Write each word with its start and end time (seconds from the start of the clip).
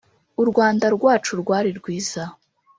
U 0.41 0.43
Rwanda 0.49 0.85
rwacu 0.95 1.31
rwari 1.41 1.69
rwiza 1.79 2.23